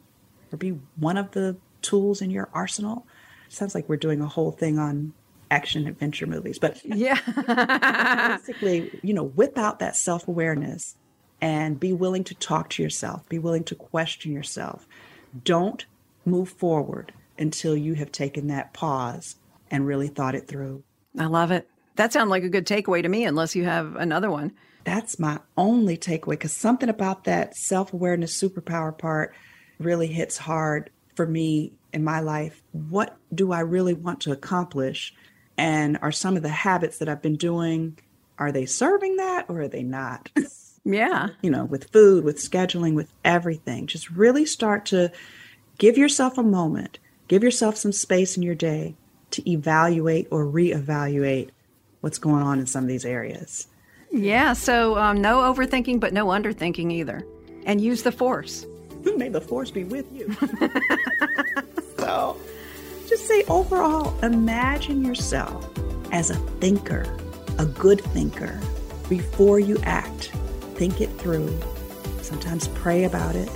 or 0.51 0.57
be 0.57 0.77
one 0.97 1.15
of 1.15 1.31
the 1.31 1.55
tools 1.81 2.21
in 2.21 2.29
your 2.29 2.49
arsenal? 2.51 3.07
Sounds 3.47 3.73
like 3.73 3.87
we're 3.87 3.95
doing 3.95 4.19
a 4.19 4.27
whole 4.27 4.51
thing 4.51 4.77
on 4.77 5.13
action 5.49 5.87
adventure 5.87 6.27
movies, 6.27 6.59
but 6.59 6.83
yeah. 6.83 7.17
basically, 8.37 8.99
you 9.01 9.13
know, 9.13 9.23
whip 9.23 9.57
out 9.57 9.79
that 9.79 9.95
self 9.95 10.27
awareness 10.27 10.97
and 11.41 11.79
be 11.79 11.93
willing 11.93 12.23
to 12.25 12.35
talk 12.35 12.69
to 12.71 12.83
yourself, 12.83 13.27
be 13.29 13.39
willing 13.39 13.63
to 13.65 13.75
question 13.75 14.31
yourself. 14.31 14.87
Don't 15.43 15.85
move 16.25 16.49
forward 16.49 17.13
until 17.37 17.75
you 17.75 17.93
have 17.95 18.11
taken 18.11 18.47
that 18.47 18.73
pause 18.73 19.35
and 19.71 19.85
really 19.85 20.07
thought 20.07 20.35
it 20.35 20.47
through. 20.47 20.83
I 21.17 21.25
love 21.25 21.51
it. 21.51 21.67
That 21.95 22.13
sounds 22.13 22.29
like 22.29 22.43
a 22.43 22.49
good 22.49 22.65
takeaway 22.65 23.01
to 23.01 23.09
me, 23.09 23.25
unless 23.25 23.55
you 23.55 23.65
have 23.65 23.95
another 23.95 24.29
one 24.29 24.53
that's 24.83 25.19
my 25.19 25.39
only 25.57 25.97
takeaway 25.97 26.31
because 26.31 26.53
something 26.53 26.89
about 26.89 27.25
that 27.25 27.55
self 27.55 27.93
awareness 27.93 28.41
superpower 28.41 28.97
part 28.97 29.33
really 29.77 30.07
hits 30.07 30.37
hard 30.37 30.89
for 31.15 31.25
me 31.25 31.73
in 31.93 32.03
my 32.03 32.19
life. 32.19 32.61
What 32.71 33.17
do 33.33 33.51
I 33.51 33.59
really 33.61 33.93
want 33.93 34.21
to 34.21 34.31
accomplish? 34.31 35.13
And 35.57 35.97
are 36.01 36.11
some 36.11 36.37
of 36.37 36.43
the 36.43 36.49
habits 36.49 36.99
that 36.99 37.09
I've 37.09 37.21
been 37.21 37.35
doing, 37.35 37.99
are 38.37 38.51
they 38.51 38.65
serving 38.65 39.17
that 39.17 39.45
or 39.49 39.61
are 39.61 39.67
they 39.67 39.83
not? 39.83 40.29
Yeah. 40.85 41.29
you 41.41 41.49
know, 41.49 41.65
with 41.65 41.91
food, 41.91 42.23
with 42.23 42.37
scheduling, 42.37 42.95
with 42.95 43.13
everything. 43.23 43.87
Just 43.87 44.09
really 44.09 44.45
start 44.45 44.85
to 44.87 45.11
give 45.77 45.97
yourself 45.97 46.37
a 46.37 46.43
moment, 46.43 46.99
give 47.27 47.43
yourself 47.43 47.77
some 47.77 47.91
space 47.91 48.37
in 48.37 48.43
your 48.43 48.55
day 48.55 48.95
to 49.31 49.49
evaluate 49.49 50.27
or 50.31 50.45
reevaluate 50.45 51.49
what's 52.01 52.17
going 52.17 52.43
on 52.43 52.59
in 52.59 52.65
some 52.65 52.83
of 52.83 52.87
these 52.87 53.05
areas. 53.05 53.67
Yeah, 54.11 54.53
so 54.53 54.97
um, 54.97 55.21
no 55.21 55.37
overthinking, 55.53 55.99
but 55.99 56.13
no 56.13 56.27
underthinking 56.27 56.91
either. 56.91 57.23
And 57.65 57.79
use 57.79 58.03
the 58.03 58.11
force. 58.11 58.65
May 59.15 59.29
the 59.29 59.41
force 59.41 59.69
be 59.71 59.83
with 59.83 60.11
you. 60.11 60.35
so 61.97 62.37
just 63.07 63.27
say 63.27 63.43
overall, 63.43 64.17
imagine 64.23 65.05
yourself 65.05 65.69
as 66.11 66.29
a 66.29 66.35
thinker, 66.59 67.05
a 67.57 67.65
good 67.65 68.01
thinker. 68.01 68.59
Before 69.07 69.59
you 69.59 69.77
act, 69.83 70.31
think 70.79 71.01
it 71.01 71.11
through. 71.19 71.53
Sometimes 72.21 72.69
pray 72.69 73.03
about 73.03 73.35
it. 73.35 73.49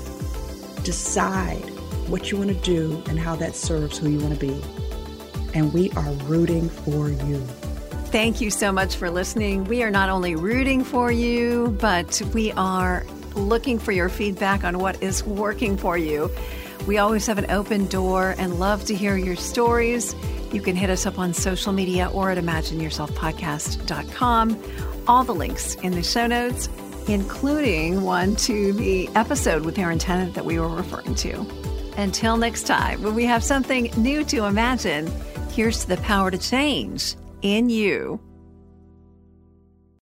Decide 0.83 1.63
what 2.09 2.29
you 2.29 2.37
want 2.37 2.49
to 2.49 2.55
do 2.55 3.01
and 3.07 3.17
how 3.17 3.37
that 3.37 3.55
serves 3.55 3.97
who 3.97 4.09
you 4.09 4.19
want 4.19 4.33
to 4.33 4.39
be. 4.39 4.61
And 5.53 5.71
we 5.71 5.89
are 5.91 6.11
rooting 6.25 6.67
for 6.67 7.09
you. 7.09 7.37
Thank 8.11 8.41
you 8.41 8.51
so 8.51 8.73
much 8.73 8.97
for 8.97 9.09
listening. 9.09 9.63
We 9.63 9.83
are 9.83 9.89
not 9.89 10.09
only 10.09 10.35
rooting 10.35 10.83
for 10.83 11.13
you, 11.13 11.77
but 11.79 12.21
we 12.33 12.51
are 12.51 13.05
looking 13.35 13.79
for 13.79 13.93
your 13.93 14.09
feedback 14.09 14.65
on 14.65 14.79
what 14.79 15.01
is 15.01 15.23
working 15.23 15.77
for 15.77 15.97
you. 15.97 16.29
We 16.85 16.97
always 16.97 17.25
have 17.27 17.37
an 17.37 17.49
open 17.49 17.87
door 17.87 18.35
and 18.37 18.59
love 18.59 18.83
to 18.85 18.95
hear 18.95 19.15
your 19.15 19.37
stories. 19.37 20.13
You 20.51 20.59
can 20.59 20.75
hit 20.75 20.89
us 20.89 21.05
up 21.05 21.17
on 21.17 21.33
social 21.33 21.71
media 21.71 22.09
or 22.09 22.31
at 22.31 22.37
imagineyourselfpodcast.com. 22.37 24.61
All 25.07 25.23
the 25.23 25.33
links 25.33 25.75
in 25.75 25.93
the 25.93 26.03
show 26.03 26.27
notes, 26.27 26.67
including 27.07 28.01
one 28.01 28.35
to 28.37 28.73
the 28.73 29.09
episode 29.15 29.65
with 29.65 29.77
Erin 29.77 29.99
Tennant 29.99 30.33
that 30.33 30.45
we 30.45 30.59
were 30.59 30.67
referring 30.67 31.15
to. 31.15 31.45
Until 31.97 32.37
next 32.37 32.63
time, 32.63 33.03
when 33.03 33.15
we 33.15 33.25
have 33.25 33.43
something 33.43 33.91
new 33.97 34.23
to 34.25 34.45
imagine, 34.45 35.11
here's 35.51 35.81
to 35.81 35.87
the 35.89 35.97
power 35.97 36.31
to 36.31 36.37
change 36.37 37.15
in 37.41 37.69
you. 37.69 38.19